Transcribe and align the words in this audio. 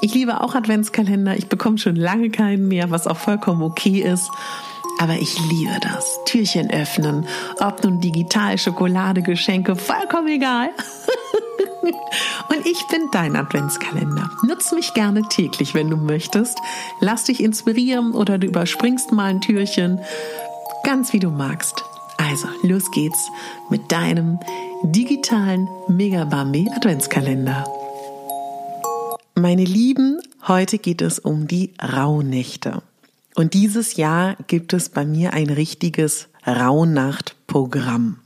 ich 0.00 0.14
liebe 0.14 0.40
auch 0.40 0.54
Adventskalender. 0.54 1.36
Ich 1.36 1.48
bekomme 1.48 1.78
schon 1.78 1.96
lange 1.96 2.30
keinen 2.30 2.68
mehr, 2.68 2.90
was 2.90 3.06
auch 3.06 3.16
vollkommen 3.16 3.62
okay 3.62 4.00
ist. 4.00 4.30
Aber 5.00 5.14
ich 5.14 5.38
liebe 5.48 5.78
das. 5.80 6.18
Türchen 6.26 6.70
öffnen, 6.70 7.26
ob 7.60 7.84
nun 7.84 8.00
digital, 8.00 8.58
Schokolade, 8.58 9.22
Geschenke, 9.22 9.76
vollkommen 9.76 10.28
egal. 10.28 10.70
Und 12.48 12.66
ich 12.66 12.84
bin 12.90 13.08
dein 13.12 13.36
Adventskalender. 13.36 14.28
Nutz 14.46 14.72
mich 14.72 14.94
gerne 14.94 15.22
täglich, 15.28 15.74
wenn 15.74 15.88
du 15.88 15.96
möchtest. 15.96 16.58
Lass 17.00 17.24
dich 17.24 17.42
inspirieren 17.42 18.12
oder 18.12 18.38
du 18.38 18.46
überspringst 18.46 19.12
mal 19.12 19.26
ein 19.26 19.40
Türchen. 19.40 20.00
Ganz 20.84 21.12
wie 21.12 21.20
du 21.20 21.30
magst. 21.30 21.84
Also, 22.16 22.48
los 22.62 22.90
geht's 22.90 23.28
mit 23.70 23.92
deinem 23.92 24.40
digitalen 24.82 25.68
Megabambi 25.88 26.68
Adventskalender. 26.74 27.77
Meine 29.38 29.62
Lieben, 29.62 30.20
heute 30.48 30.78
geht 30.78 31.00
es 31.00 31.20
um 31.20 31.46
die 31.46 31.72
Rauhnächte. 31.80 32.82
Und 33.36 33.54
dieses 33.54 33.94
Jahr 33.94 34.34
gibt 34.48 34.72
es 34.72 34.88
bei 34.88 35.04
mir 35.06 35.32
ein 35.32 35.48
richtiges 35.48 36.26
Rauhnachtprogramm. 36.44 38.18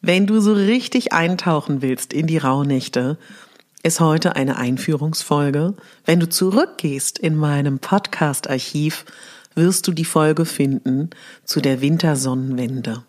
Wenn 0.00 0.26
du 0.26 0.40
so 0.40 0.52
richtig 0.52 1.12
eintauchen 1.12 1.82
willst 1.82 2.12
in 2.12 2.26
die 2.26 2.38
Rauhnächte, 2.38 3.16
ist 3.84 4.00
heute 4.00 4.34
eine 4.34 4.56
Einführungsfolge. 4.56 5.74
Wenn 6.04 6.18
du 6.18 6.28
zurückgehst 6.28 7.16
in 7.16 7.36
meinem 7.36 7.78
Podcast-Archiv, 7.78 9.04
wirst 9.54 9.86
du 9.86 9.92
die 9.92 10.04
Folge 10.04 10.46
finden 10.46 11.10
zu 11.44 11.60
der 11.60 11.80
Wintersonnenwende. 11.80 13.04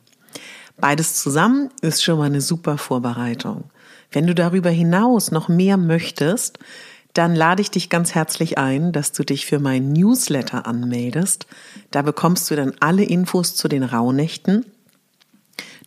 Beides 0.77 1.15
zusammen 1.15 1.71
ist 1.81 2.03
schon 2.03 2.19
mal 2.19 2.25
eine 2.25 2.41
super 2.41 2.77
Vorbereitung. 2.77 3.63
Wenn 4.11 4.27
du 4.27 4.35
darüber 4.35 4.69
hinaus 4.69 5.31
noch 5.31 5.47
mehr 5.49 5.77
möchtest, 5.77 6.59
dann 7.15 7.33
lade 7.33 7.61
ich 7.61 7.71
dich 7.71 7.89
ganz 7.89 8.13
herzlich 8.13 8.57
ein, 8.57 8.91
dass 8.91 9.13
du 9.13 9.23
dich 9.23 9.45
für 9.45 9.59
mein 9.59 9.93
Newsletter 9.93 10.67
anmeldest. 10.67 11.47
Da 11.89 12.01
bekommst 12.01 12.51
du 12.51 12.57
dann 12.57 12.73
alle 12.81 13.03
Infos 13.03 13.55
zu 13.55 13.69
den 13.69 13.83
Rauhnächten. 13.83 14.65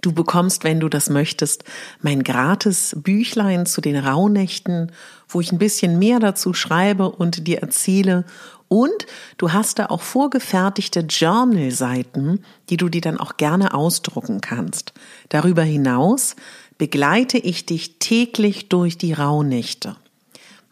Du 0.01 0.13
bekommst, 0.13 0.65
wenn 0.65 0.81
du 0.81 0.89
das 0.89 1.11
möchtest, 1.11 1.65
mein 2.01 2.23
gratis 2.23 2.97
Büchlein 2.97 3.67
zu 3.67 3.83
den 3.83 3.97
Rauhnächten, 3.97 4.91
wo 5.29 5.43
ich 5.43 5.53
ein 5.53 5.59
bisschen 5.59 5.99
mehr 5.99 6.19
dazu 6.19 6.55
schreibe 6.55 7.11
und 7.11 7.47
dir 7.47 7.59
erzähle. 7.59 8.25
Und 8.69 9.07
du 9.37 9.53
hast 9.53 9.79
da 9.79 9.87
auch 9.87 10.03
vorgefertigte 10.03 11.01
Journal-Seiten, 11.01 12.43
die 12.71 12.79
du 12.79 12.89
dir 12.89 13.03
dann 13.03 13.21
auch 13.21 13.37
gerne 13.37 13.75
ausdrucken 13.75 14.41
kannst. 14.41 14.95
Darüber 15.29 15.63
hinaus 15.63 16.37
begleite 16.79 17.37
ich 17.37 17.67
dich 17.67 17.99
täglich 17.99 18.71
durch 18.71 18.97
die 18.97 19.13
Rauhnächte. 19.13 19.97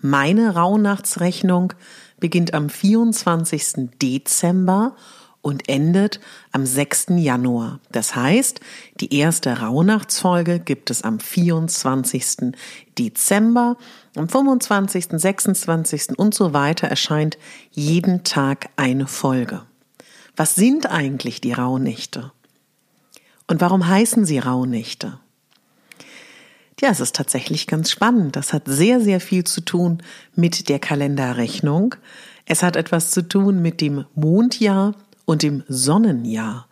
Meine 0.09 0.55
Rauhnachtsrechnung 0.55 1.73
beginnt 2.21 2.55
am 2.55 2.71
24. 2.71 3.91
Dezember 4.01 4.95
und 5.43 5.69
endet 5.69 6.21
am 6.53 6.65
6. 6.65 7.07
Januar. 7.17 7.81
Das 7.91 8.15
heißt, 8.15 8.61
die 9.01 9.13
erste 9.13 9.59
Rauhnachtsfolge 9.59 10.61
gibt 10.61 10.91
es 10.91 11.03
am 11.03 11.19
24. 11.19 12.53
Dezember, 12.97 13.77
am 14.15 14.29
25., 14.29 15.09
26. 15.11 16.17
und 16.17 16.37
so 16.37 16.53
weiter 16.53 16.87
erscheint 16.87 17.37
jeden 17.73 18.23
Tag 18.23 18.69
eine 18.77 19.09
Folge. 19.09 19.63
Was 20.37 20.55
sind 20.55 20.89
eigentlich 20.89 21.41
die 21.41 21.53
Rauhnächte? 21.53 22.31
Und 23.49 23.61
warum 23.61 23.89
heißen 23.89 24.25
sie 24.25 24.39
Rauhnächte? 24.39 25.19
Ja, 26.79 26.91
es 26.91 27.01
ist 27.01 27.17
tatsächlich 27.17 27.67
ganz 27.67 27.91
spannend. 27.91 28.37
Das 28.37 28.53
hat 28.53 28.65
sehr, 28.67 29.01
sehr 29.01 29.21
viel 29.21 29.45
zu 29.45 29.63
tun 29.63 30.03
mit 30.35 30.69
der 30.69 30.79
Kalenderrechnung. 30.79 31.95
Es 32.45 32.63
hat 32.63 32.77
etwas 32.77 33.11
zu 33.11 33.27
tun 33.27 33.63
mit 33.63 33.81
dem 33.81 34.05
Mondjahr 34.15 34.95
und 35.25 35.43
dem 35.43 35.65
Sonnenjahr. 35.69 36.69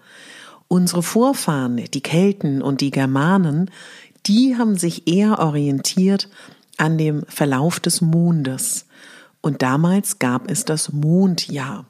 Unsere 0.68 1.02
Vorfahren, 1.02 1.76
die 1.76 2.02
Kelten 2.02 2.60
und 2.60 2.82
die 2.82 2.90
Germanen, 2.90 3.70
die 4.26 4.56
haben 4.58 4.76
sich 4.76 5.08
eher 5.08 5.38
orientiert 5.38 6.28
an 6.76 6.98
dem 6.98 7.24
Verlauf 7.26 7.80
des 7.80 8.02
Mondes. 8.02 8.86
Und 9.40 9.62
damals 9.62 10.18
gab 10.18 10.50
es 10.50 10.66
das 10.66 10.92
Mondjahr. 10.92 11.86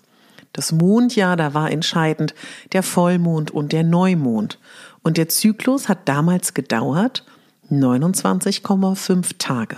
Das 0.53 0.71
Mondjahr, 0.71 1.37
da 1.37 1.53
war 1.53 1.73
entscheidend 1.73 2.33
der 2.73 2.85
Vollmond 2.85 3.51
und 3.51 3.73
der 3.73 3.83
Neumond. 3.83 4.61
Und 5.03 5.17
der 5.17 5.29
Zyklus 5.29 5.89
hat 5.89 6.09
damals 6.09 6.55
gedauert 6.55 7.25
29,5 7.71 9.37
Tage. 9.39 9.77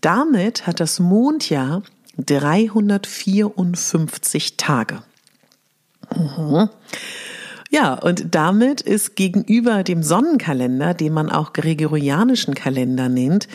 Damit 0.00 0.66
hat 0.66 0.80
das 0.80 0.98
Mondjahr 1.00 1.82
354 2.16 4.56
Tage. 4.56 5.02
Mhm. 6.14 6.70
Ja, 7.72 7.94
und 7.94 8.34
damit 8.34 8.80
ist 8.80 9.14
gegenüber 9.14 9.84
dem 9.84 10.02
Sonnenkalender, 10.02 10.92
den 10.92 11.12
man 11.12 11.30
auch 11.30 11.52
gregorianischen 11.52 12.54
Kalender 12.54 13.08
nennt, 13.08 13.46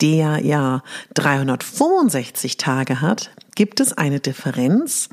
der 0.00 0.38
ja 0.44 0.84
365 1.14 2.56
Tage 2.56 3.00
hat, 3.00 3.32
gibt 3.56 3.80
es 3.80 3.92
eine 3.92 4.20
Differenz, 4.20 5.08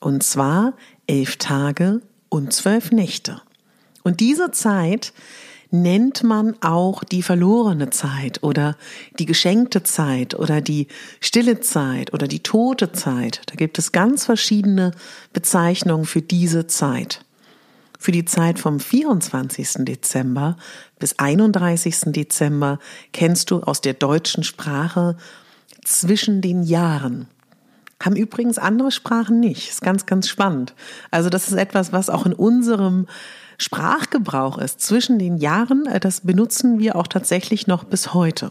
und 0.00 0.22
zwar 0.22 0.72
elf 1.06 1.36
Tage 1.36 2.00
und 2.30 2.54
zwölf 2.54 2.90
Nächte. 2.90 3.42
Und 4.02 4.20
diese 4.20 4.50
Zeit 4.50 5.12
nennt 5.82 6.22
man 6.22 6.54
auch 6.62 7.04
die 7.04 7.22
verlorene 7.22 7.90
Zeit 7.90 8.42
oder 8.42 8.76
die 9.18 9.26
geschenkte 9.26 9.82
Zeit 9.82 10.34
oder 10.34 10.60
die 10.60 10.88
stille 11.20 11.60
Zeit 11.60 12.12
oder 12.12 12.28
die 12.28 12.42
tote 12.42 12.92
Zeit. 12.92 13.42
Da 13.46 13.54
gibt 13.54 13.78
es 13.78 13.92
ganz 13.92 14.24
verschiedene 14.24 14.92
Bezeichnungen 15.32 16.06
für 16.06 16.22
diese 16.22 16.66
Zeit. 16.66 17.24
Für 17.98 18.12
die 18.12 18.24
Zeit 18.24 18.58
vom 18.58 18.78
24. 18.78 19.84
Dezember 19.84 20.56
bis 20.98 21.18
31. 21.18 22.12
Dezember 22.12 22.78
kennst 23.12 23.50
du 23.50 23.60
aus 23.60 23.80
der 23.80 23.94
deutschen 23.94 24.44
Sprache 24.44 25.16
zwischen 25.84 26.40
den 26.40 26.62
Jahren. 26.62 27.28
Haben 28.02 28.16
übrigens 28.16 28.58
andere 28.58 28.90
Sprachen 28.90 29.40
nicht. 29.40 29.70
Ist 29.70 29.80
ganz, 29.80 30.04
ganz 30.04 30.28
spannend. 30.28 30.74
Also 31.10 31.30
das 31.30 31.48
ist 31.48 31.54
etwas, 31.54 31.92
was 31.92 32.10
auch 32.10 32.26
in 32.26 32.34
unserem 32.34 33.06
Sprachgebrauch 33.58 34.58
ist. 34.58 34.80
Zwischen 34.80 35.18
den 35.18 35.38
Jahren, 35.38 35.86
äh, 35.86 36.00
das 36.00 36.22
benutzen 36.22 36.78
wir 36.78 36.96
auch 36.96 37.06
tatsächlich 37.06 37.66
noch 37.66 37.84
bis 37.84 38.14
heute. 38.14 38.50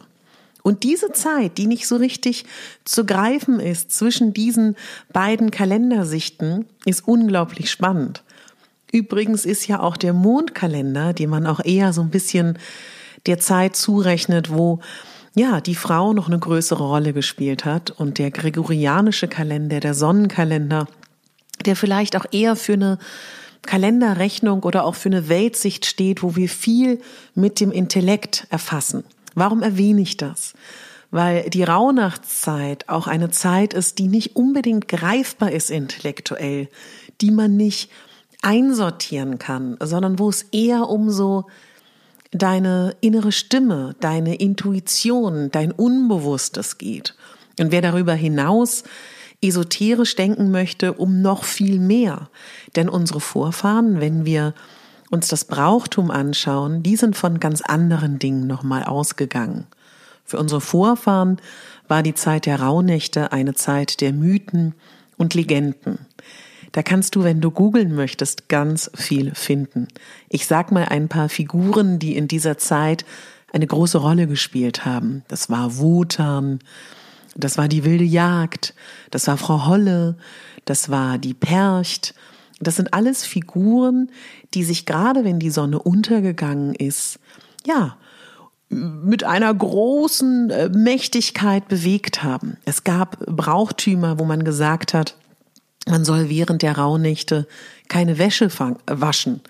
Und 0.63 0.81
diese 0.81 1.11
Zeit, 1.11 1.59
die 1.59 1.67
nicht 1.67 1.87
so 1.87 1.95
richtig 1.95 2.45
zu 2.85 3.05
greifen 3.05 3.59
ist 3.59 3.91
zwischen 3.91 4.33
diesen 4.33 4.75
beiden 5.13 5.51
Kalendersichten, 5.51 6.65
ist 6.85 7.07
unglaublich 7.07 7.69
spannend. 7.69 8.23
Übrigens 8.91 9.45
ist 9.45 9.67
ja 9.67 9.79
auch 9.79 9.95
der 9.95 10.13
Mondkalender, 10.13 11.13
den 11.13 11.29
man 11.29 11.45
auch 11.45 11.63
eher 11.63 11.93
so 11.93 12.01
ein 12.01 12.09
bisschen 12.09 12.57
der 13.27 13.39
Zeit 13.39 13.75
zurechnet, 13.75 14.51
wo 14.51 14.79
ja, 15.35 15.59
die 15.59 15.75
Frau 15.75 16.13
noch 16.13 16.27
eine 16.27 16.39
größere 16.39 16.83
Rolle 16.83 17.13
gespielt 17.13 17.65
hat 17.65 17.91
und 17.91 18.17
der 18.19 18.31
gregorianische 18.31 19.27
Kalender, 19.27 19.81
der 19.81 19.93
Sonnenkalender, 19.93 20.87
der 21.65 21.75
vielleicht 21.75 22.15
auch 22.15 22.25
eher 22.31 22.55
für 22.55 22.73
eine 22.73 22.97
Kalenderrechnung 23.65 24.63
oder 24.63 24.85
auch 24.85 24.95
für 24.95 25.09
eine 25.09 25.29
Weltsicht 25.29 25.85
steht, 25.85 26.23
wo 26.23 26.35
wir 26.35 26.49
viel 26.49 27.01
mit 27.33 27.59
dem 27.59 27.71
Intellekt 27.71 28.47
erfassen. 28.49 29.03
Warum 29.33 29.61
erwähne 29.61 30.01
ich 30.01 30.17
das? 30.17 30.53
Weil 31.11 31.49
die 31.49 31.63
Rauhnachtszeit 31.63 32.89
auch 32.89 33.07
eine 33.07 33.29
Zeit 33.29 33.73
ist, 33.73 33.99
die 33.99 34.07
nicht 34.07 34.35
unbedingt 34.35 34.87
greifbar 34.87 35.51
ist 35.51 35.69
intellektuell, 35.69 36.69
die 37.21 37.31
man 37.31 37.55
nicht 37.55 37.89
einsortieren 38.41 39.39
kann, 39.39 39.77
sondern 39.81 40.19
wo 40.19 40.29
es 40.29 40.43
eher 40.51 40.89
um 40.89 41.09
so 41.09 41.45
deine 42.31 42.95
innere 43.01 43.31
Stimme, 43.31 43.95
deine 43.99 44.35
Intuition, 44.35 45.49
dein 45.51 45.71
Unbewusstes 45.71 46.77
geht. 46.77 47.15
Und 47.59 47.71
wer 47.71 47.81
darüber 47.81 48.13
hinaus 48.13 48.83
esoterisch 49.47 50.15
denken 50.15 50.51
möchte, 50.51 50.93
um 50.93 51.21
noch 51.21 51.43
viel 51.43 51.79
mehr. 51.79 52.29
Denn 52.75 52.89
unsere 52.89 53.19
Vorfahren, 53.19 53.99
wenn 53.99 54.25
wir 54.25 54.53
uns 55.11 55.27
das 55.27 55.45
Brauchtum 55.45 56.11
anschauen, 56.11 56.83
die 56.83 56.95
sind 56.95 57.15
von 57.15 57.39
ganz 57.39 57.61
anderen 57.61 58.19
Dingen 58.19 58.47
nochmal 58.47 58.83
ausgegangen. 58.83 59.67
Für 60.25 60.39
unsere 60.39 60.61
Vorfahren 60.61 61.37
war 61.87 62.01
die 62.01 62.15
Zeit 62.15 62.45
der 62.45 62.59
Rauhnächte 62.59 63.31
eine 63.31 63.53
Zeit 63.53 64.01
der 64.01 64.11
Mythen 64.11 64.73
und 65.17 65.33
Legenden. 65.33 65.99
Da 66.71 66.83
kannst 66.83 67.15
du, 67.15 67.23
wenn 67.23 67.39
du 67.39 67.51
googeln 67.51 67.95
möchtest, 67.95 68.49
ganz 68.49 68.91
viel 68.95 69.33
finden. 69.33 69.87
Ich 70.27 70.45
sag 70.45 70.71
mal 70.71 70.85
ein 70.85 71.07
paar 71.07 71.29
Figuren, 71.29 71.99
die 71.99 72.17
in 72.17 72.27
dieser 72.27 72.57
Zeit 72.57 73.05
eine 73.53 73.67
große 73.67 73.97
Rolle 73.97 74.27
gespielt 74.27 74.83
haben. 74.83 75.23
Das 75.29 75.49
war 75.49 75.77
Wotan, 75.77 76.59
das 77.35 77.57
war 77.57 77.67
die 77.67 77.83
wilde 77.83 78.03
Jagd, 78.03 78.73
das 79.11 79.27
war 79.27 79.37
Frau 79.37 79.67
Holle, 79.67 80.17
das 80.65 80.89
war 80.89 81.17
die 81.17 81.33
Percht. 81.33 82.15
Das 82.61 82.77
sind 82.77 82.93
alles 82.93 83.25
Figuren, 83.25 84.09
die 84.53 84.63
sich 84.63 84.85
gerade, 84.85 85.25
wenn 85.25 85.39
die 85.39 85.49
Sonne 85.49 85.79
untergegangen 85.79 86.73
ist, 86.73 87.19
ja, 87.65 87.97
mit 88.69 89.23
einer 89.23 89.53
großen 89.53 90.49
äh, 90.49 90.69
Mächtigkeit 90.69 91.67
bewegt 91.67 92.23
haben. 92.23 92.57
Es 92.65 92.83
gab 92.83 93.19
Brauchtümer, 93.25 94.17
wo 94.19 94.25
man 94.25 94.43
gesagt 94.43 94.93
hat, 94.93 95.15
man 95.87 96.03
soll 96.03 96.29
während 96.29 96.63
der 96.63 96.77
Rauhnächte 96.77 97.47
keine 97.89 98.17
Wäsche 98.17 98.49
waschen, 98.87 99.41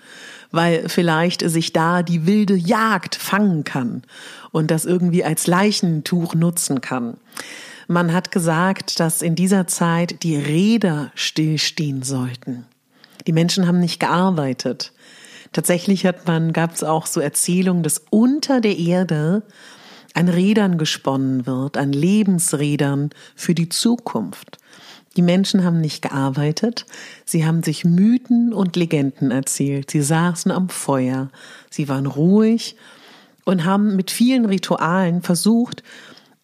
weil 0.50 0.88
vielleicht 0.88 1.48
sich 1.48 1.72
da 1.72 2.02
die 2.02 2.26
wilde 2.26 2.54
Jagd 2.54 3.16
fangen 3.16 3.64
kann 3.64 4.02
und 4.52 4.70
das 4.70 4.84
irgendwie 4.84 5.24
als 5.24 5.46
Leichentuch 5.46 6.34
nutzen 6.34 6.82
kann. 6.82 7.16
Man 7.88 8.12
hat 8.12 8.32
gesagt, 8.32 8.98
dass 8.98 9.22
in 9.22 9.36
dieser 9.36 9.66
Zeit 9.66 10.22
die 10.24 10.36
Räder 10.36 11.12
stillstehen 11.14 12.02
sollten. 12.02 12.66
Die 13.26 13.32
Menschen 13.32 13.66
haben 13.66 13.80
nicht 13.80 14.00
gearbeitet. 14.00 14.92
Tatsächlich 15.52 16.04
hat 16.04 16.26
man, 16.26 16.52
gab 16.52 16.74
es 16.74 16.82
auch 16.82 17.06
so 17.06 17.20
Erzählungen, 17.20 17.82
dass 17.82 18.02
unter 18.10 18.60
der 18.60 18.76
Erde 18.76 19.42
an 20.14 20.28
Rädern 20.28 20.78
gesponnen 20.78 21.46
wird, 21.46 21.76
an 21.76 21.92
Lebensrädern 21.92 23.10
für 23.34 23.54
die 23.54 23.68
Zukunft. 23.68 24.58
Die 25.16 25.22
Menschen 25.22 25.64
haben 25.64 25.80
nicht 25.80 26.02
gearbeitet, 26.02 26.86
sie 27.24 27.46
haben 27.46 27.62
sich 27.62 27.84
Mythen 27.84 28.52
und 28.52 28.76
Legenden 28.76 29.30
erzählt, 29.30 29.90
sie 29.90 30.02
saßen 30.02 30.50
am 30.50 30.68
Feuer, 30.68 31.30
sie 31.70 31.88
waren 31.88 32.06
ruhig 32.06 32.76
und 33.44 33.64
haben 33.64 33.96
mit 33.96 34.10
vielen 34.10 34.44
Ritualen 34.44 35.22
versucht, 35.22 35.82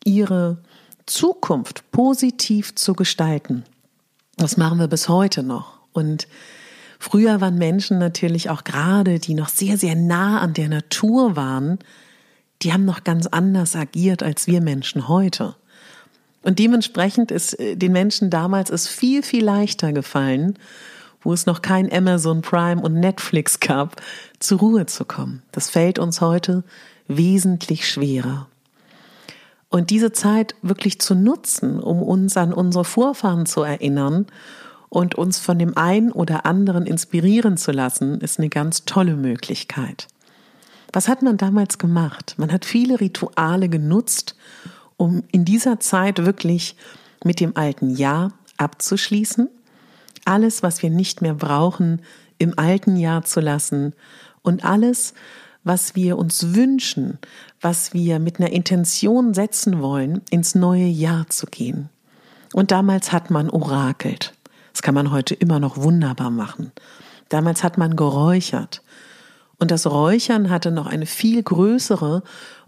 ihre 0.04 0.58
Zukunft 1.06 1.90
positiv 1.90 2.74
zu 2.74 2.94
gestalten. 2.94 3.64
Das 4.36 4.56
machen 4.56 4.78
wir 4.78 4.88
bis 4.88 5.08
heute 5.08 5.42
noch. 5.42 5.78
Und 5.92 6.26
früher 6.98 7.40
waren 7.40 7.58
Menschen 7.58 7.98
natürlich 7.98 8.50
auch 8.50 8.64
gerade, 8.64 9.18
die 9.18 9.34
noch 9.34 9.48
sehr, 9.48 9.76
sehr 9.76 9.94
nah 9.94 10.40
an 10.40 10.54
der 10.54 10.68
Natur 10.68 11.36
waren, 11.36 11.78
die 12.62 12.72
haben 12.72 12.84
noch 12.84 13.04
ganz 13.04 13.26
anders 13.26 13.74
agiert 13.74 14.22
als 14.22 14.46
wir 14.46 14.60
Menschen 14.60 15.08
heute. 15.08 15.56
Und 16.42 16.58
dementsprechend 16.58 17.30
ist 17.30 17.58
äh, 17.58 17.76
den 17.76 17.92
Menschen 17.92 18.30
damals 18.30 18.70
es 18.70 18.88
viel, 18.88 19.22
viel 19.22 19.44
leichter 19.44 19.92
gefallen, 19.92 20.58
wo 21.22 21.32
es 21.32 21.46
noch 21.46 21.62
kein 21.62 21.92
Amazon 21.92 22.42
Prime 22.42 22.80
und 22.82 22.94
Netflix 22.94 23.60
gab, 23.60 24.00
zur 24.40 24.58
Ruhe 24.58 24.86
zu 24.86 25.04
kommen. 25.04 25.42
Das 25.52 25.70
fällt 25.70 25.98
uns 25.98 26.20
heute 26.20 26.64
wesentlich 27.06 27.88
schwerer. 27.88 28.48
Und 29.72 29.88
diese 29.88 30.12
Zeit 30.12 30.54
wirklich 30.60 31.00
zu 31.00 31.14
nutzen, 31.14 31.80
um 31.80 32.02
uns 32.02 32.36
an 32.36 32.52
unsere 32.52 32.84
Vorfahren 32.84 33.46
zu 33.46 33.62
erinnern 33.62 34.26
und 34.90 35.14
uns 35.14 35.38
von 35.38 35.58
dem 35.58 35.78
einen 35.78 36.12
oder 36.12 36.44
anderen 36.44 36.84
inspirieren 36.84 37.56
zu 37.56 37.72
lassen, 37.72 38.20
ist 38.20 38.38
eine 38.38 38.50
ganz 38.50 38.84
tolle 38.84 39.16
Möglichkeit. 39.16 40.08
Was 40.92 41.08
hat 41.08 41.22
man 41.22 41.38
damals 41.38 41.78
gemacht? 41.78 42.34
Man 42.36 42.52
hat 42.52 42.66
viele 42.66 43.00
Rituale 43.00 43.70
genutzt, 43.70 44.36
um 44.98 45.22
in 45.32 45.46
dieser 45.46 45.80
Zeit 45.80 46.22
wirklich 46.22 46.76
mit 47.24 47.40
dem 47.40 47.56
alten 47.56 47.96
Jahr 47.96 48.34
abzuschließen, 48.58 49.48
alles, 50.26 50.62
was 50.62 50.82
wir 50.82 50.90
nicht 50.90 51.22
mehr 51.22 51.34
brauchen, 51.34 52.02
im 52.36 52.58
alten 52.58 52.96
Jahr 52.96 53.24
zu 53.24 53.40
lassen 53.40 53.94
und 54.42 54.66
alles, 54.66 55.14
was 55.64 55.94
wir 55.94 56.18
uns 56.18 56.54
wünschen, 56.54 57.18
was 57.62 57.94
wir 57.94 58.18
mit 58.18 58.38
einer 58.38 58.50
Intention 58.50 59.34
setzen 59.34 59.80
wollen, 59.80 60.20
ins 60.30 60.54
neue 60.54 60.84
Jahr 60.84 61.28
zu 61.28 61.46
gehen. 61.46 61.88
Und 62.52 62.72
damals 62.72 63.12
hat 63.12 63.30
man 63.30 63.48
orakelt. 63.48 64.34
Das 64.72 64.82
kann 64.82 64.94
man 64.94 65.10
heute 65.10 65.34
immer 65.34 65.60
noch 65.60 65.78
wunderbar 65.78 66.30
machen. 66.30 66.72
Damals 67.28 67.62
hat 67.62 67.78
man 67.78 67.96
geräuchert. 67.96 68.82
Und 69.58 69.70
das 69.70 69.86
Räuchern 69.86 70.50
hatte 70.50 70.72
noch 70.72 70.86
eine 70.86 71.06
viel 71.06 71.42
größere 71.42 72.22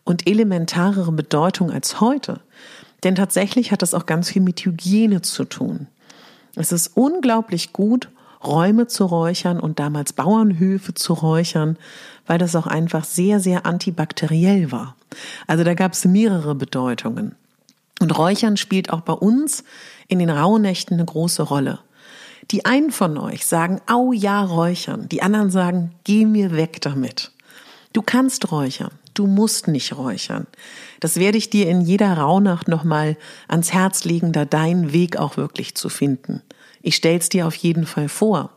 und 0.04 0.28
elementarere 0.28 1.12
Bedeutung 1.12 1.70
als 1.70 2.00
heute. 2.00 2.40
Denn 3.02 3.16
tatsächlich 3.16 3.72
hat 3.72 3.82
das 3.82 3.94
auch 3.94 4.06
ganz 4.06 4.30
viel 4.30 4.42
mit 4.42 4.64
Hygiene 4.64 5.20
zu 5.22 5.44
tun. 5.44 5.88
Es 6.54 6.72
ist 6.72 6.96
unglaublich 6.96 7.72
gut, 7.72 8.08
Räume 8.46 8.86
zu 8.86 9.04
räuchern 9.04 9.60
und 9.60 9.78
damals 9.78 10.12
Bauernhöfe 10.12 10.94
zu 10.94 11.12
räuchern, 11.12 11.76
weil 12.26 12.38
das 12.38 12.56
auch 12.56 12.66
einfach 12.66 13.04
sehr, 13.04 13.40
sehr 13.40 13.66
antibakteriell 13.66 14.72
war. 14.72 14.96
Also 15.46 15.64
da 15.64 15.74
gab 15.74 15.92
es 15.92 16.04
mehrere 16.04 16.54
Bedeutungen. 16.54 17.34
Und 18.00 18.18
Räuchern 18.18 18.56
spielt 18.56 18.90
auch 18.92 19.00
bei 19.00 19.12
uns 19.12 19.64
in 20.08 20.18
den 20.18 20.30
Rauhnächten 20.30 20.94
eine 20.94 21.04
große 21.04 21.42
Rolle. 21.42 21.80
Die 22.50 22.64
einen 22.66 22.90
von 22.90 23.16
euch 23.16 23.46
sagen, 23.46 23.80
au 23.86 24.12
ja, 24.12 24.42
räuchern. 24.42 25.08
Die 25.08 25.22
anderen 25.22 25.50
sagen, 25.50 25.92
geh 26.04 26.26
mir 26.26 26.54
weg 26.54 26.80
damit. 26.82 27.32
Du 27.92 28.02
kannst 28.02 28.50
räuchern. 28.50 28.90
Du 29.14 29.28
musst 29.28 29.68
nicht 29.68 29.96
räuchern. 29.96 30.46
Das 30.98 31.16
werde 31.16 31.38
ich 31.38 31.48
dir 31.48 31.68
in 31.68 31.80
jeder 31.80 32.18
Rauhnacht 32.18 32.66
nochmal 32.66 33.16
ans 33.46 33.72
Herz 33.72 34.04
legen, 34.04 34.32
da 34.32 34.44
deinen 34.44 34.92
Weg 34.92 35.16
auch 35.16 35.36
wirklich 35.36 35.76
zu 35.76 35.88
finden. 35.88 36.42
Ich 36.84 36.96
stell's 36.96 37.30
dir 37.30 37.46
auf 37.46 37.54
jeden 37.54 37.86
Fall 37.86 38.10
vor. 38.10 38.50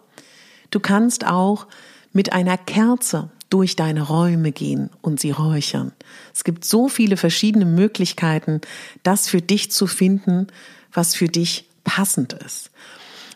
Du 0.69 0.81
kannst 0.81 1.25
auch 1.25 1.65
mit 2.12 2.34
einer 2.34 2.57
Kerze 2.57 3.29
durch 3.50 3.77
deine 3.77 4.01
Räume 4.01 4.51
gehen 4.51 4.89
und 5.01 5.22
sie 5.22 5.31
räuchern. 5.31 5.93
Es 6.34 6.43
gibt 6.43 6.65
so 6.65 6.89
viele 6.89 7.15
verschiedene 7.15 7.63
Möglichkeiten, 7.63 8.60
das 9.01 9.29
für 9.29 9.41
dich 9.41 9.72
zu 9.72 9.88
finden, 9.88 10.48
was 10.91 11.15
für 11.15 11.29
dich 11.29 11.69
passend 11.86 12.34
ist. 12.34 12.69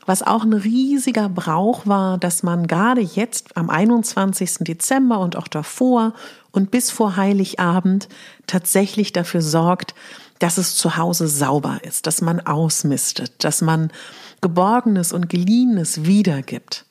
Was 0.05 0.23
auch 0.23 0.43
ein 0.43 0.51
riesiger 0.51 1.29
Brauch 1.29 1.87
war, 1.87 2.17
dass 2.17 2.43
man 2.43 2.67
gerade 2.67 2.99
jetzt 2.99 3.55
am 3.55 3.69
21. 3.69 4.55
Dezember 4.59 5.19
und 5.19 5.37
auch 5.37 5.47
davor 5.47 6.13
und 6.51 6.69
bis 6.69 6.91
vor 6.91 7.15
Heiligabend 7.15 8.09
tatsächlich 8.45 9.13
dafür 9.13 9.41
sorgt, 9.41 9.95
dass 10.39 10.57
es 10.57 10.75
zu 10.75 10.97
Hause 10.97 11.27
sauber 11.27 11.79
ist, 11.83 12.07
dass 12.07 12.19
man 12.19 12.41
ausmistet, 12.41 13.43
dass 13.43 13.61
man 13.61 13.91
Geborgenes 14.41 15.13
und 15.13 15.29
Geliehenes 15.29 16.05
wiedergibt. 16.05 16.85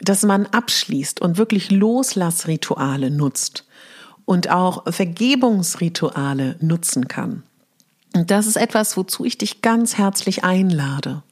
dass 0.00 0.24
man 0.24 0.46
abschließt 0.46 1.22
und 1.22 1.38
wirklich 1.38 1.70
Loslassrituale 1.70 3.10
nutzt 3.10 3.64
und 4.26 4.50
auch 4.50 4.84
Vergebungsrituale 4.92 6.56
nutzen 6.60 7.08
kann. 7.08 7.44
Und 8.14 8.30
das 8.30 8.46
ist 8.46 8.56
etwas, 8.56 8.96
wozu 8.96 9.24
ich 9.24 9.38
dich 9.38 9.62
ganz 9.62 9.96
herzlich 9.96 10.44
einlade. 10.44 11.22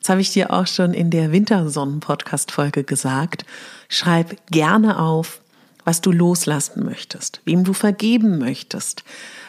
Das 0.00 0.08
habe 0.08 0.20
ich 0.20 0.32
dir 0.32 0.52
auch 0.52 0.66
schon 0.66 0.92
in 0.92 1.10
der 1.10 1.32
Wintersonnen-Podcast-Folge 1.32 2.84
gesagt. 2.84 3.44
Schreib 3.88 4.36
gerne 4.50 4.98
auf, 4.98 5.40
was 5.84 6.00
du 6.00 6.12
loslassen 6.12 6.84
möchtest, 6.84 7.42
wem 7.44 7.64
du 7.64 7.74
vergeben 7.74 8.38
möchtest, 8.38 9.04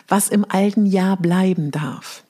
was 0.08 0.30
im 0.30 0.46
alten 0.48 0.86
Jahr 0.86 1.18
bleiben 1.18 1.72
darf. 1.72 2.25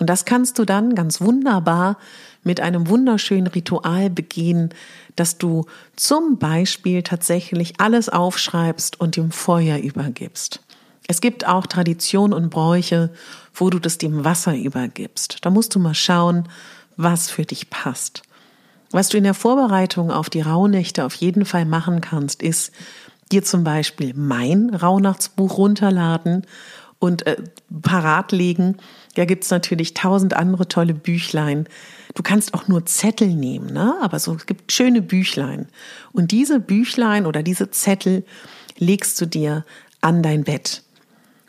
Und 0.00 0.08
das 0.08 0.24
kannst 0.24 0.58
du 0.58 0.64
dann 0.64 0.94
ganz 0.96 1.20
wunderbar 1.20 1.98
mit 2.42 2.60
einem 2.60 2.88
wunderschönen 2.88 3.46
Ritual 3.46 4.08
begehen, 4.10 4.70
dass 5.14 5.36
du 5.36 5.66
zum 5.94 6.38
Beispiel 6.38 7.02
tatsächlich 7.02 7.74
alles 7.80 8.08
aufschreibst 8.08 8.98
und 8.98 9.16
dem 9.16 9.30
Feuer 9.30 9.76
übergibst. 9.78 10.60
Es 11.06 11.20
gibt 11.20 11.46
auch 11.46 11.66
Traditionen 11.66 12.32
und 12.32 12.48
Bräuche, 12.50 13.10
wo 13.54 13.68
du 13.68 13.78
das 13.78 13.98
dem 13.98 14.24
Wasser 14.24 14.56
übergibst. 14.56 15.38
Da 15.42 15.50
musst 15.50 15.74
du 15.74 15.78
mal 15.78 15.94
schauen, 15.94 16.48
was 16.96 17.30
für 17.30 17.44
dich 17.44 17.68
passt. 17.68 18.22
Was 18.92 19.10
du 19.10 19.18
in 19.18 19.24
der 19.24 19.34
Vorbereitung 19.34 20.10
auf 20.10 20.30
die 20.30 20.40
Rauhnächte 20.40 21.04
auf 21.04 21.14
jeden 21.14 21.44
Fall 21.44 21.66
machen 21.66 22.00
kannst, 22.00 22.42
ist 22.42 22.72
dir 23.30 23.44
zum 23.44 23.64
Beispiel 23.64 24.14
mein 24.14 24.70
Rauhnachtsbuch 24.74 25.58
runterladen 25.58 26.46
und 26.98 27.26
äh, 27.26 27.36
parat 27.82 28.32
legen. 28.32 28.76
Da 29.14 29.24
gibt's 29.24 29.50
natürlich 29.50 29.94
tausend 29.94 30.34
andere 30.34 30.68
tolle 30.68 30.94
Büchlein. 30.94 31.66
Du 32.14 32.22
kannst 32.22 32.54
auch 32.54 32.68
nur 32.68 32.86
Zettel 32.86 33.28
nehmen, 33.28 33.72
ne? 33.72 33.96
aber 34.00 34.18
so, 34.18 34.34
es 34.34 34.46
gibt 34.46 34.72
schöne 34.72 35.02
Büchlein. 35.02 35.68
Und 36.12 36.30
diese 36.30 36.60
Büchlein 36.60 37.26
oder 37.26 37.42
diese 37.42 37.70
Zettel 37.70 38.24
legst 38.78 39.20
du 39.20 39.26
dir 39.26 39.64
an 40.00 40.22
dein 40.22 40.44
Bett 40.44 40.82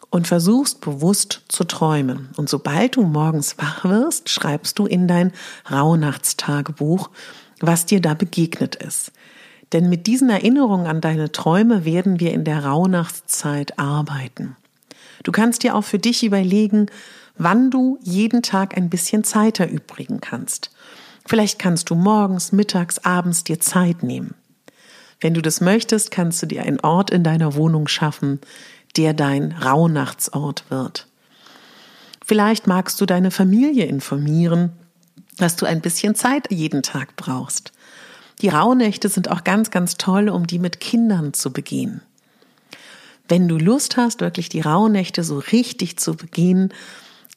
und 0.10 0.28
versuchst 0.28 0.82
bewusst 0.82 1.42
zu 1.48 1.64
träumen. 1.64 2.30
Und 2.36 2.50
sobald 2.50 2.98
du 2.98 3.04
morgens 3.04 3.58
wach 3.58 3.86
wirst, 3.86 4.30
schreibst 4.30 4.78
du 4.78 4.86
in 4.86 5.08
dein 5.08 5.32
Rauhnachtstagebuch, 5.72 7.10
was 7.60 7.86
dir 7.86 8.02
da 8.02 8.14
begegnet 8.14 8.76
ist. 8.76 9.12
Denn 9.72 9.90
mit 9.90 10.08
diesen 10.08 10.30
Erinnerungen 10.30 10.86
an 10.86 11.00
deine 11.00 11.32
Träume 11.32 11.86
werden 11.86 12.20
wir 12.20 12.34
in 12.34 12.44
der 12.44 12.66
Rauhnachtszeit 12.66 13.80
arbeiten. 13.80 14.58
Du 15.24 15.32
kannst 15.32 15.64
dir 15.64 15.76
auch 15.76 15.84
für 15.84 16.00
dich 16.00 16.24
überlegen, 16.24 16.88
wann 17.44 17.72
du 17.72 17.98
jeden 18.02 18.44
Tag 18.44 18.78
ein 18.78 18.90
bisschen 18.90 19.24
Zeit 19.24 19.60
erübrigen 19.60 20.22
kannst. 20.22 20.72
Vielleicht 21.26 21.60
kannst 21.60 21.90
du 21.90 21.96
morgens, 21.96 22.52
mittags, 22.52 23.00
abends 23.00 23.44
dir 23.44 23.60
Zeit 23.60 24.04
nehmen. 24.04 24.36
Wenn 25.20 25.34
du 25.34 25.42
das 25.42 25.62
möchtest, 25.62 26.12
kannst 26.12 26.42
du 26.42 26.46
dir 26.46 26.64
einen 26.64 26.80
Ort 26.80 27.10
in 27.10 27.24
deiner 27.24 27.56
Wohnung 27.56 27.88
schaffen, 27.88 28.40
der 28.96 29.14
dein 29.14 29.54
Rauhnachtsort 29.54 30.66
wird. 30.70 31.08
Vielleicht 32.26 32.68
magst 32.68 33.02
du 33.02 33.06
deine 33.06 33.32
Familie 33.32 33.86
informieren, 33.86 34.74
dass 35.38 35.56
du 35.56 35.66
ein 35.66 35.82
bisschen 35.82 36.16
Zeit 36.16 36.52
jeden 36.52 36.84
Tag 36.84 37.16
brauchst. 37.16 37.72
Die 38.42 38.50
Rauhnächte 38.50 39.10
sind 39.10 39.32
auch 39.32 39.44
ganz, 39.44 39.72
ganz 39.72 39.98
toll, 39.98 40.30
um 40.30 40.46
die 40.46 40.60
mit 40.60 40.80
Kindern 40.80 41.34
zu 41.34 41.52
begehen. 41.52 42.02
Wenn 43.28 43.48
du 43.48 43.58
Lust 43.58 43.98
hast, 43.98 44.22
wirklich 44.22 44.50
die 44.50 44.62
Rauhnächte 44.62 45.24
so 45.24 45.40
richtig 45.40 45.98
zu 45.98 46.16
begehen, 46.16 46.74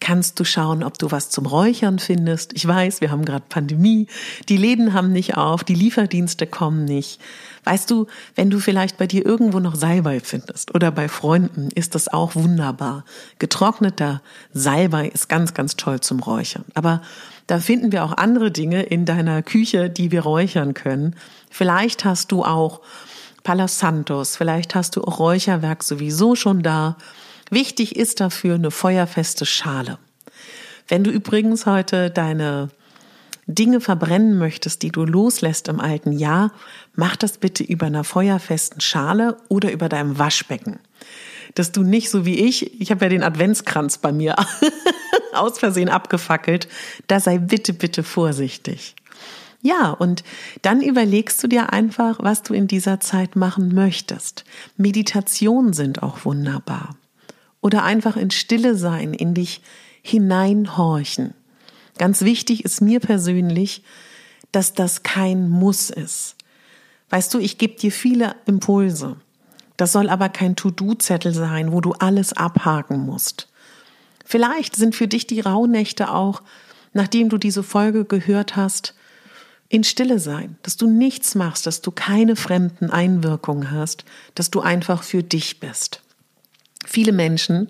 kannst 0.04 0.38
du 0.38 0.44
schauen, 0.44 0.82
ob 0.82 0.98
du 0.98 1.10
was 1.10 1.30
zum 1.30 1.46
Räuchern 1.46 1.98
findest. 1.98 2.52
Ich 2.52 2.68
weiß, 2.68 3.00
wir 3.00 3.10
haben 3.10 3.24
gerade 3.24 3.46
Pandemie, 3.48 4.06
die 4.50 4.58
Läden 4.58 4.92
haben 4.92 5.12
nicht 5.12 5.38
auf, 5.38 5.64
die 5.64 5.74
Lieferdienste 5.74 6.46
kommen 6.46 6.84
nicht. 6.84 7.22
Weißt 7.64 7.90
du, 7.90 8.06
wenn 8.34 8.50
du 8.50 8.58
vielleicht 8.58 8.98
bei 8.98 9.06
dir 9.06 9.24
irgendwo 9.24 9.60
noch 9.60 9.74
Salbei 9.74 10.20
findest 10.20 10.74
oder 10.74 10.90
bei 10.90 11.08
Freunden, 11.08 11.70
ist 11.74 11.94
das 11.94 12.08
auch 12.08 12.34
wunderbar. 12.34 13.06
Getrockneter 13.38 14.20
Salbei 14.52 15.08
ist 15.08 15.30
ganz, 15.30 15.54
ganz 15.54 15.76
toll 15.76 16.00
zum 16.00 16.20
Räuchern. 16.20 16.66
Aber 16.74 17.00
da 17.46 17.58
finden 17.58 17.90
wir 17.90 18.04
auch 18.04 18.12
andere 18.12 18.50
Dinge 18.50 18.82
in 18.82 19.06
deiner 19.06 19.42
Küche, 19.42 19.88
die 19.88 20.10
wir 20.10 20.20
räuchern 20.20 20.74
können. 20.74 21.16
Vielleicht 21.48 22.04
hast 22.04 22.30
du 22.30 22.44
auch 22.44 22.82
Palo 23.42 23.68
Santos, 23.68 24.36
vielleicht 24.36 24.74
hast 24.74 24.96
du 24.96 25.02
auch 25.02 25.18
Räucherwerk 25.18 25.82
sowieso 25.82 26.34
schon 26.34 26.62
da. 26.62 26.98
Wichtig 27.50 27.96
ist 27.96 28.20
dafür 28.20 28.54
eine 28.54 28.70
feuerfeste 28.70 29.46
Schale. 29.46 29.98
Wenn 30.88 31.04
du 31.04 31.10
übrigens 31.10 31.66
heute 31.66 32.10
deine 32.10 32.70
Dinge 33.46 33.80
verbrennen 33.80 34.38
möchtest, 34.38 34.82
die 34.82 34.90
du 34.90 35.04
loslässt 35.04 35.68
im 35.68 35.80
alten 35.80 36.12
Jahr, 36.12 36.52
mach 36.94 37.16
das 37.16 37.38
bitte 37.38 37.62
über 37.62 37.86
einer 37.86 38.04
feuerfesten 38.04 38.80
Schale 38.80 39.36
oder 39.48 39.70
über 39.70 39.88
deinem 39.88 40.18
Waschbecken. 40.18 40.78
Dass 41.54 41.72
du 41.72 41.82
nicht 41.82 42.10
so 42.10 42.24
wie 42.24 42.40
ich, 42.40 42.80
ich 42.80 42.90
habe 42.90 43.04
ja 43.04 43.08
den 43.10 43.22
Adventskranz 43.22 43.98
bei 43.98 44.12
mir 44.12 44.36
aus 45.34 45.58
Versehen 45.58 45.88
abgefackelt, 45.88 46.68
da 47.06 47.20
sei 47.20 47.38
bitte, 47.38 47.72
bitte 47.72 48.02
vorsichtig. 48.02 48.96
Ja, 49.60 49.90
und 49.90 50.24
dann 50.62 50.82
überlegst 50.82 51.42
du 51.42 51.48
dir 51.48 51.72
einfach, 51.72 52.18
was 52.20 52.42
du 52.42 52.52
in 52.52 52.66
dieser 52.66 53.00
Zeit 53.00 53.34
machen 53.34 53.74
möchtest. 53.74 54.44
Meditationen 54.76 55.72
sind 55.72 56.02
auch 56.02 56.24
wunderbar. 56.24 56.96
Oder 57.64 57.82
einfach 57.82 58.18
in 58.18 58.30
Stille 58.30 58.76
sein, 58.76 59.14
in 59.14 59.32
dich 59.32 59.62
hineinhorchen. 60.02 61.32
Ganz 61.96 62.20
wichtig 62.20 62.62
ist 62.62 62.82
mir 62.82 63.00
persönlich, 63.00 63.82
dass 64.52 64.74
das 64.74 65.02
kein 65.02 65.48
Muss 65.48 65.88
ist. 65.88 66.36
Weißt 67.08 67.32
du, 67.32 67.38
ich 67.38 67.56
gebe 67.56 67.76
dir 67.76 67.90
viele 67.90 68.36
Impulse. 68.44 69.16
Das 69.78 69.92
soll 69.92 70.10
aber 70.10 70.28
kein 70.28 70.56
To-Do-Zettel 70.56 71.32
sein, 71.32 71.72
wo 71.72 71.80
du 71.80 71.92
alles 71.92 72.34
abhaken 72.34 72.98
musst. 72.98 73.48
Vielleicht 74.26 74.76
sind 74.76 74.94
für 74.94 75.08
dich 75.08 75.26
die 75.26 75.40
Rauhnächte 75.40 76.12
auch, 76.12 76.42
nachdem 76.92 77.30
du 77.30 77.38
diese 77.38 77.62
Folge 77.62 78.04
gehört 78.04 78.56
hast, 78.56 78.94
in 79.70 79.84
Stille 79.84 80.18
sein, 80.18 80.58
dass 80.60 80.76
du 80.76 80.86
nichts 80.86 81.34
machst, 81.34 81.66
dass 81.66 81.80
du 81.80 81.92
keine 81.92 82.36
fremden 82.36 82.90
Einwirkungen 82.90 83.70
hast, 83.70 84.04
dass 84.34 84.50
du 84.50 84.60
einfach 84.60 85.02
für 85.02 85.22
dich 85.22 85.60
bist. 85.60 86.03
Viele 86.84 87.12
Menschen, 87.12 87.68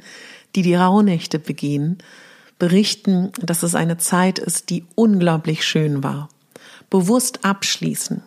die 0.54 0.62
die 0.62 0.74
Rauhnächte 0.74 1.38
begehen, 1.38 1.98
berichten, 2.58 3.32
dass 3.40 3.62
es 3.62 3.74
eine 3.74 3.98
Zeit 3.98 4.38
ist, 4.38 4.70
die 4.70 4.84
unglaublich 4.94 5.64
schön 5.64 6.02
war. 6.02 6.28
Bewusst 6.90 7.44
abschließen, 7.44 8.22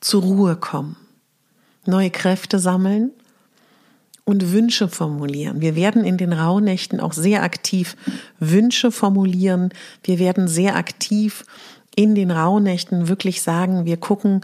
zur 0.00 0.22
Ruhe 0.22 0.56
kommen, 0.56 0.96
neue 1.86 2.10
Kräfte 2.10 2.58
sammeln 2.58 3.10
und 4.24 4.52
Wünsche 4.52 4.88
formulieren. 4.88 5.60
Wir 5.60 5.74
werden 5.74 6.04
in 6.04 6.18
den 6.18 6.32
Rauhnächten 6.32 7.00
auch 7.00 7.12
sehr 7.12 7.42
aktiv 7.42 7.96
Wünsche 8.38 8.92
formulieren. 8.92 9.70
Wir 10.02 10.18
werden 10.18 10.48
sehr 10.48 10.76
aktiv 10.76 11.44
in 11.96 12.14
den 12.14 12.30
Rauhnächten 12.30 13.08
wirklich 13.08 13.42
sagen, 13.42 13.86
wir 13.86 13.96
gucken, 13.96 14.42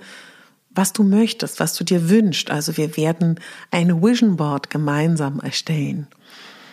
was 0.74 0.92
du 0.92 1.02
möchtest, 1.02 1.60
was 1.60 1.74
du 1.74 1.84
dir 1.84 2.08
wünschst. 2.10 2.50
Also 2.50 2.76
wir 2.76 2.96
werden 2.96 3.40
ein 3.70 4.02
Vision 4.02 4.36
Board 4.36 4.70
gemeinsam 4.70 5.40
erstellen. 5.40 6.06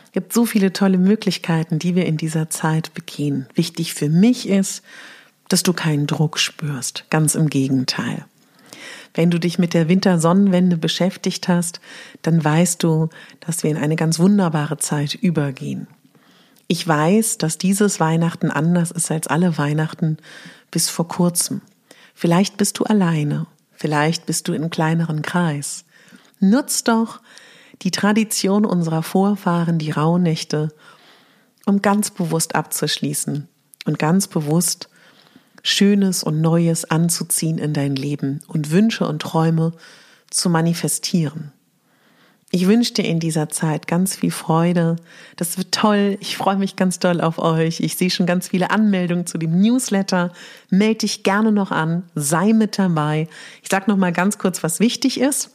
Es 0.06 0.12
gibt 0.12 0.34
so 0.34 0.46
viele 0.46 0.74
tolle 0.74 0.98
Möglichkeiten, 0.98 1.80
die 1.80 1.96
wir 1.96 2.06
in 2.06 2.18
dieser 2.18 2.50
Zeit 2.50 2.94
begehen. 2.94 3.48
Wichtig 3.56 3.94
für 3.94 4.10
mich 4.10 4.50
ist, 4.50 4.84
dass 5.48 5.64
du 5.64 5.74
keinen 5.74 6.08
Druck 6.08 6.40
spürst. 6.40 7.06
Ganz 7.10 7.36
im 7.36 7.50
Gegenteil. 7.50 8.26
Wenn 9.14 9.30
du 9.30 9.40
dich 9.40 9.60
mit 9.60 9.74
der 9.74 9.90
Wintersonnenwende 9.90 10.78
beschäftigt 10.78 11.48
hast, 11.48 11.82
dann 12.22 12.44
weißt 12.44 12.82
du, 12.82 13.10
dass 13.42 13.64
wir 13.64 13.72
in 13.72 13.78
eine 13.78 13.96
ganz 13.96 14.20
wunderbare 14.20 14.78
Zeit 14.78 15.14
übergehen. 15.16 15.88
Ich 16.68 16.88
weiß, 16.88 17.38
dass 17.38 17.58
dieses 17.58 18.00
Weihnachten 18.00 18.50
anders 18.50 18.92
ist 18.92 19.12
als 19.12 19.28
alle 19.28 19.58
Weihnachten 19.58 20.18
bis 20.72 20.90
vor 20.90 21.08
kurzem. 21.10 21.62
Vielleicht 22.16 22.56
bist 22.56 22.80
du 22.80 22.86
alleine, 22.86 23.48
vielleicht 23.82 24.28
bist 24.28 24.48
du 24.48 24.54
in 24.54 24.70
kleineren 24.70 25.24
Kreis. 25.24 25.86
Nutz 26.40 26.84
doch 26.84 27.20
die 27.82 27.90
Tradition 27.90 28.64
unserer 28.64 29.02
Vorfahren, 29.02 29.80
die 29.80 29.90
Rauhnächte, 29.90 30.70
um 31.66 31.82
ganz 31.82 32.12
bewusst 32.12 32.54
abzuschließen 32.54 33.48
und 33.86 34.00
ganz 34.00 34.28
bewusst 34.28 34.88
Schönes 35.64 36.24
und 36.24 36.42
Neues 36.42 36.90
anzuziehen 36.90 37.58
in 37.58 37.74
dein 37.74 37.96
Leben 37.96 38.42
und 38.48 38.70
Wünsche 38.70 39.08
und 39.08 39.22
Träume 39.22 39.74
zu 40.30 40.50
manifestieren. 40.50 41.52
Ich 42.54 42.68
wünsche 42.68 42.94
dir 42.94 43.06
in 43.06 43.22
dieser 43.22 43.48
Zeit 43.48 43.88
ganz 43.88 44.18
viel 44.18 44.32
Freude. 44.32 44.98
Das 45.38 45.58
wird 45.58 45.72
toll. 45.72 46.18
Ich 46.20 46.36
freue 46.36 46.58
mich 46.58 46.76
ganz 46.76 47.00
doll 47.00 47.22
auf 47.22 47.40
euch. 47.40 47.80
Ich 47.80 47.96
sehe 47.96 48.10
schon 48.10 48.26
ganz 48.26 48.50
viele 48.50 48.72
Anmeldungen 48.72 49.26
zu 49.26 49.38
dem 49.38 49.62
Newsletter. 49.62 50.34
Melde 50.70 51.00
dich 51.00 51.24
gerne 51.24 51.54
noch 51.54 51.72
an. 51.72 52.04
Sei 52.14 52.52
mit 52.52 52.78
dabei. 52.78 53.30
Ich 53.64 53.70
sage 53.70 53.90
noch 53.90 53.96
mal 53.96 54.12
ganz 54.12 54.38
kurz, 54.38 54.64
was 54.64 54.82
wichtig 54.82 55.22
ist. 55.22 55.52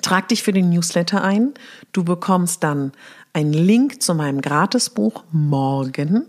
Trag 0.00 0.28
dich 0.28 0.42
für 0.42 0.52
den 0.54 0.70
Newsletter 0.70 1.22
ein. 1.22 1.52
Du 1.92 2.02
bekommst 2.02 2.64
dann 2.64 2.92
einen 3.34 3.52
Link 3.52 4.02
zu 4.02 4.14
meinem 4.14 4.40
Gratisbuch 4.40 5.24
morgen. 5.32 6.26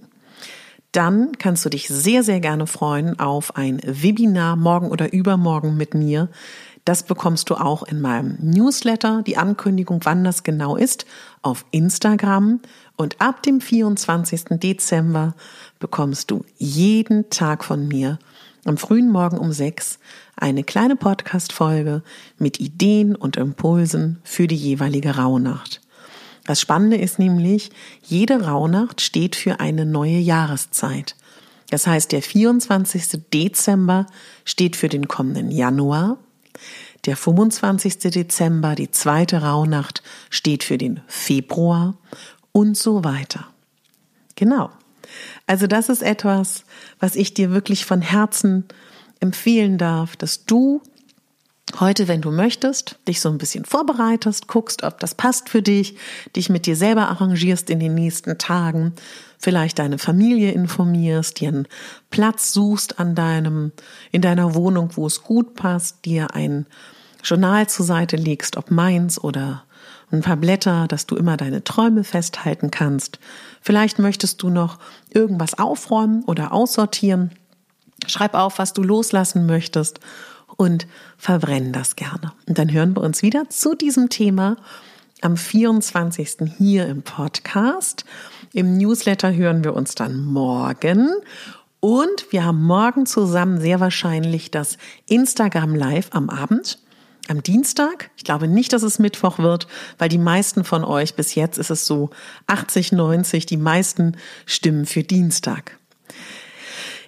dann 0.91 1.37
kannst 1.37 1.65
du 1.65 1.69
dich 1.69 1.89
sehr, 1.89 2.23
sehr 2.23 2.39
gerne 2.39 2.67
freuen 2.67 3.19
auf 3.19 3.57
ein 3.57 3.81
Webinar 3.83 4.55
morgen 4.55 4.89
oder 4.89 5.11
übermorgen 5.11 5.75
mit 5.75 5.93
mir. 5.93 6.29
Das 6.85 7.01
bekommst 7.01 7.49
du 7.49 7.55
auch 7.55 7.81
in 7.83 7.99
meinem 7.99 8.37
Newsletter, 8.39 9.23
die 9.23 9.37
Ankündigung, 9.37 10.01
wann 10.03 10.23
das 10.23 10.43
genau 10.43 10.75
ist, 10.75 11.05
auf 11.41 11.65
Instagram. 11.71 12.59
Und 12.95 13.19
ab 13.19 13.41
dem 13.41 13.59
24. 13.59 14.59
Dezember 14.61 15.33
bekommst 15.79 16.29
du 16.29 16.45
jeden 16.57 17.29
Tag 17.31 17.63
von 17.63 17.87
mir 17.87 18.19
am 18.65 18.77
frühen 18.77 19.11
Morgen 19.11 19.37
um 19.37 19.51
sechs 19.51 19.99
eine 20.35 20.63
kleine 20.63 20.95
Podcast-Folge 20.95 22.03
mit 22.37 22.59
Ideen 22.59 23.15
und 23.15 23.37
Impulsen 23.37 24.19
für 24.23 24.47
die 24.47 24.55
jeweilige 24.55 25.15
Rauhnacht. 25.15 25.81
Das 26.45 26.61
Spannende 26.61 26.97
ist 26.97 27.17
nämlich, 27.17 27.71
jede 28.03 28.45
Rauhnacht 28.45 29.01
steht 29.01 29.35
für 29.35 29.59
eine 29.59 29.85
neue 29.85 30.19
Jahreszeit. 30.19 31.15
Das 31.71 31.87
heißt, 31.87 32.11
der 32.11 32.21
24. 32.21 33.21
Dezember 33.33 34.05
steht 34.43 34.75
für 34.75 34.89
den 34.89 35.07
kommenden 35.07 35.49
Januar. 35.49 36.19
Der 37.05 37.15
25. 37.15 37.99
Dezember, 37.99 38.75
die 38.75 38.91
zweite 38.91 39.41
Rauhnacht, 39.41 40.01
steht 40.29 40.63
für 40.63 40.77
den 40.77 41.01
Februar 41.07 41.95
und 42.51 42.77
so 42.77 43.03
weiter. 43.03 43.47
Genau. 44.35 44.71
Also 45.47 45.67
das 45.67 45.89
ist 45.89 46.01
etwas, 46.01 46.63
was 46.99 47.15
ich 47.15 47.33
dir 47.33 47.51
wirklich 47.51 47.85
von 47.85 48.01
Herzen 48.01 48.65
empfehlen 49.19 49.77
darf, 49.77 50.15
dass 50.15 50.45
du 50.45 50.81
heute, 51.79 52.07
wenn 52.07 52.21
du 52.21 52.31
möchtest, 52.31 52.97
dich 53.07 53.19
so 53.19 53.29
ein 53.29 53.37
bisschen 53.37 53.65
vorbereitest, 53.65 54.47
guckst, 54.47 54.83
ob 54.83 54.99
das 54.99 55.15
passt 55.15 55.49
für 55.49 55.61
dich, 55.61 55.97
dich 56.35 56.49
mit 56.49 56.65
dir 56.65 56.75
selber 56.75 57.09
arrangierst 57.09 57.69
in 57.69 57.79
den 57.79 57.95
nächsten 57.95 58.37
Tagen, 58.37 58.93
vielleicht 59.39 59.79
deine 59.79 59.97
Familie 59.97 60.51
informierst, 60.51 61.39
dir 61.39 61.49
einen 61.49 61.67
Platz 62.09 62.53
suchst 62.53 62.99
an 62.99 63.15
deinem, 63.15 63.71
in 64.11 64.21
deiner 64.21 64.55
Wohnung, 64.55 64.91
wo 64.95 65.07
es 65.07 65.23
gut 65.23 65.55
passt, 65.55 66.05
dir 66.05 66.33
ein 66.33 66.65
Journal 67.23 67.67
zur 67.67 67.85
Seite 67.85 68.15
legst, 68.15 68.57
ob 68.57 68.71
meins 68.71 69.21
oder 69.21 69.63
ein 70.11 70.21
paar 70.21 70.37
Blätter, 70.37 70.87
dass 70.87 71.07
du 71.07 71.15
immer 71.15 71.35
deine 71.35 71.63
Träume 71.63 72.03
festhalten 72.03 72.69
kannst. 72.69 73.19
Vielleicht 73.61 73.97
möchtest 73.97 74.41
du 74.43 74.49
noch 74.49 74.77
irgendwas 75.09 75.57
aufräumen 75.57 76.23
oder 76.25 76.53
aussortieren. 76.53 77.31
Schreib 78.05 78.35
auf, 78.35 78.59
was 78.59 78.73
du 78.73 78.83
loslassen 78.83 79.47
möchtest 79.47 79.99
und 80.57 80.87
verbrennen 81.17 81.73
das 81.73 81.95
gerne. 81.95 82.33
Und 82.47 82.57
dann 82.57 82.71
hören 82.71 82.95
wir 82.95 83.03
uns 83.03 83.21
wieder 83.21 83.49
zu 83.49 83.75
diesem 83.75 84.09
Thema 84.09 84.57
am 85.21 85.37
24. 85.37 86.53
hier 86.57 86.87
im 86.87 87.01
Podcast. 87.01 88.05
Im 88.53 88.77
Newsletter 88.77 89.33
hören 89.33 89.63
wir 89.63 89.73
uns 89.73 89.95
dann 89.95 90.23
morgen. 90.23 91.09
Und 91.79 92.31
wir 92.31 92.45
haben 92.45 92.63
morgen 92.63 93.05
zusammen 93.05 93.59
sehr 93.59 93.79
wahrscheinlich 93.79 94.51
das 94.51 94.77
Instagram 95.07 95.75
Live 95.75 96.09
am 96.11 96.29
Abend. 96.29 96.79
Am 97.27 97.41
Dienstag, 97.41 98.11
ich 98.17 98.23
glaube 98.23 98.47
nicht, 98.47 98.71
dass 98.71 98.83
es 98.83 98.99
Mittwoch 98.99 99.39
wird, 99.39 99.67
weil 99.97 100.09
die 100.09 100.19
meisten 100.19 100.63
von 100.63 100.83
euch 100.83 101.15
bis 101.15 101.33
jetzt 101.33 101.57
ist 101.57 101.71
es 101.71 101.87
so 101.87 102.11
80, 102.45 102.91
90, 102.91 103.47
die 103.47 103.57
meisten 103.57 104.15
stimmen 104.45 104.85
für 104.85 105.01
Dienstag. 105.01 105.77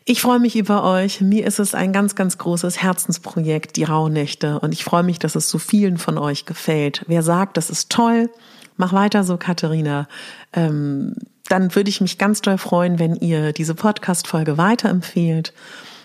Ich 0.09 0.21
freue 0.21 0.39
mich 0.39 0.55
über 0.55 0.85
euch. 0.85 1.19
Mir 1.19 1.45
ist 1.45 1.59
es 1.59 1.75
ein 1.75 1.91
ganz, 1.91 2.15
ganz 2.15 2.37
großes 2.37 2.81
Herzensprojekt, 2.81 3.75
die 3.75 3.83
Rauhnächte. 3.83 4.57
Und 4.61 4.71
ich 4.71 4.85
freue 4.85 5.03
mich, 5.03 5.19
dass 5.19 5.35
es 5.35 5.49
so 5.49 5.59
vielen 5.59 5.97
von 5.97 6.17
euch 6.17 6.45
gefällt. 6.45 7.03
Wer 7.07 7.23
sagt, 7.23 7.57
das 7.57 7.69
ist 7.69 7.91
toll, 7.91 8.29
mach 8.77 8.93
weiter 8.93 9.25
so, 9.25 9.35
Katharina. 9.35 10.07
Ähm, 10.53 11.13
dann 11.49 11.75
würde 11.75 11.89
ich 11.89 11.99
mich 11.99 12.17
ganz 12.17 12.39
doll 12.39 12.57
freuen, 12.57 12.99
wenn 12.99 13.15
ihr 13.15 13.51
diese 13.51 13.75
Podcast-Folge 13.75 14.57
weiterempfehlt 14.57 15.51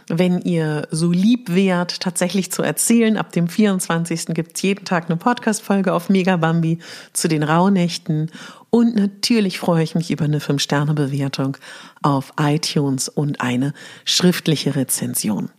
wenn 0.08 0.40
ihr 0.40 0.86
so 0.90 1.10
lieb 1.12 1.54
wärt, 1.54 2.00
tatsächlich 2.00 2.50
zu 2.52 2.62
erzählen. 2.62 3.16
Ab 3.16 3.32
dem 3.32 3.48
24. 3.48 4.26
gibt 4.28 4.56
es 4.56 4.62
jeden 4.62 4.84
Tag 4.84 5.06
eine 5.06 5.16
Podcast-Folge 5.16 5.92
auf 5.92 6.08
Megabambi 6.08 6.78
zu 7.12 7.28
den 7.28 7.42
Rauhnächten. 7.42 8.30
Und 8.70 8.94
natürlich 8.96 9.58
freue 9.58 9.82
ich 9.82 9.94
mich 9.94 10.10
über 10.10 10.24
eine 10.24 10.38
5-Sterne-Bewertung 10.38 11.56
auf 12.02 12.32
iTunes 12.40 13.08
und 13.08 13.40
eine 13.40 13.74
schriftliche 14.04 14.76
Rezension. 14.76 15.50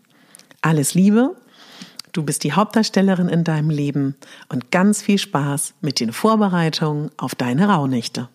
Alles 0.61 0.93
Liebe, 0.93 1.35
du 2.11 2.23
bist 2.23 2.43
die 2.43 2.53
Hauptdarstellerin 2.53 3.29
in 3.29 3.43
deinem 3.43 3.69
Leben 3.69 4.15
und 4.49 4.71
ganz 4.71 5.01
viel 5.01 5.17
Spaß 5.17 5.75
mit 5.81 5.99
den 5.99 6.11
Vorbereitungen 6.11 7.11
auf 7.17 7.35
deine 7.35 7.67
Rauhnächte. 7.67 8.29